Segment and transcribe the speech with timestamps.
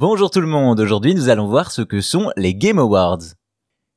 [0.00, 3.34] Bonjour tout le monde, aujourd'hui nous allons voir ce que sont les Game Awards.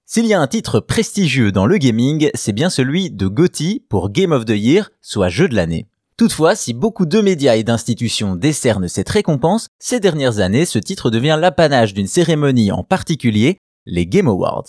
[0.06, 4.10] S'il y a un titre prestigieux dans le gaming, c'est bien celui de GOTY pour
[4.10, 5.88] Game of the Year, soit jeu de l'année.
[6.18, 11.10] Toutefois, si beaucoup de médias et d'institutions décernent cette récompense, ces dernières années, ce titre
[11.10, 14.68] devient l'apanage d'une cérémonie en particulier, les Game Awards.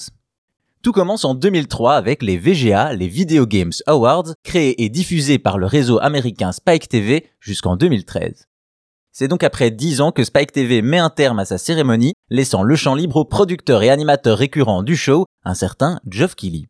[0.83, 5.59] Tout commence en 2003 avec les VGA, les Video Games Awards, créés et diffusés par
[5.59, 8.47] le réseau américain Spike TV jusqu'en 2013.
[9.17, 12.65] C'est donc après 10 ans que Spike TV met un terme à sa cérémonie, laissant
[12.65, 16.67] le champ libre au producteur et animateur récurrent du show, un certain Geoff Keighley.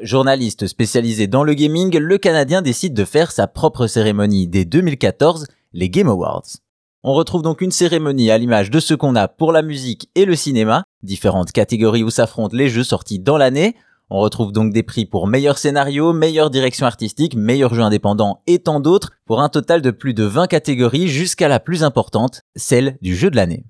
[0.00, 5.48] Journaliste spécialisé dans le gaming, le Canadien décide de faire sa propre cérémonie dès 2014,
[5.72, 6.46] les Game Awards.
[7.02, 10.24] On retrouve donc une cérémonie à l'image de ce qu'on a pour la musique et
[10.24, 13.74] le cinéma, différentes catégories où s'affrontent les jeux sortis dans l'année,
[14.14, 18.58] on retrouve donc des prix pour meilleur scénario, meilleure direction artistique, meilleur jeu indépendant et
[18.58, 22.98] tant d'autres, pour un total de plus de 20 catégories jusqu'à la plus importante, celle
[23.00, 23.64] du jeu de l'année.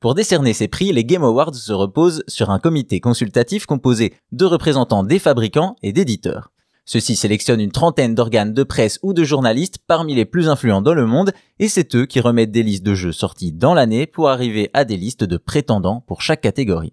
[0.00, 4.44] Pour décerner ces prix, les Game Awards se reposent sur un comité consultatif composé de
[4.44, 6.50] représentants des fabricants et d'éditeurs.
[6.84, 10.94] Ceux-ci sélectionnent une trentaine d'organes de presse ou de journalistes parmi les plus influents dans
[10.94, 11.30] le monde,
[11.60, 14.84] et c'est eux qui remettent des listes de jeux sortis dans l'année pour arriver à
[14.84, 16.92] des listes de prétendants pour chaque catégorie.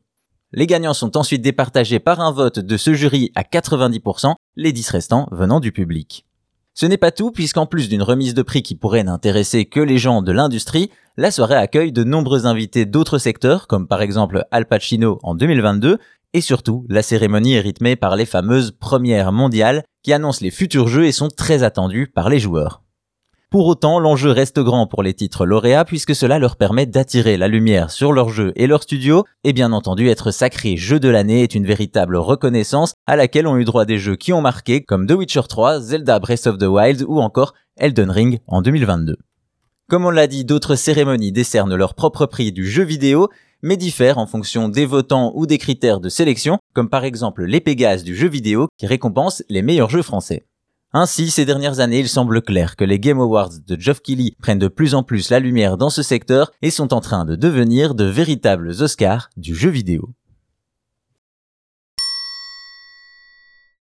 [0.56, 4.90] Les gagnants sont ensuite départagés par un vote de ce jury à 90%, les 10
[4.92, 6.28] restants venant du public.
[6.76, 9.98] Ce n'est pas tout, puisqu'en plus d'une remise de prix qui pourrait n'intéresser que les
[9.98, 14.68] gens de l'industrie, la soirée accueille de nombreux invités d'autres secteurs, comme par exemple Al
[14.68, 15.98] Pacino en 2022,
[16.34, 20.88] et surtout, la cérémonie est rythmée par les fameuses premières mondiales qui annoncent les futurs
[20.88, 22.83] jeux et sont très attendus par les joueurs.
[23.54, 27.48] Pour autant, l'enjeu reste grand pour les titres lauréats puisque cela leur permet d'attirer la
[27.48, 31.44] lumière sur leur jeu et leur studio, et bien entendu être sacré jeu de l'année
[31.44, 35.06] est une véritable reconnaissance à laquelle ont eu droit des jeux qui ont marqué comme
[35.06, 39.18] The Witcher 3, Zelda Breath of the Wild ou encore Elden Ring en 2022.
[39.88, 43.30] Comme on l'a dit, d'autres cérémonies décernent leur propre prix du jeu vidéo,
[43.62, 47.62] mais diffèrent en fonction des votants ou des critères de sélection, comme par exemple les
[47.62, 50.44] Pégases du jeu vidéo qui récompensent les meilleurs jeux français.
[50.96, 54.60] Ainsi, ces dernières années, il semble clair que les Game Awards de Geoff Keighley prennent
[54.60, 57.96] de plus en plus la lumière dans ce secteur et sont en train de devenir
[57.96, 60.12] de véritables Oscars du jeu vidéo.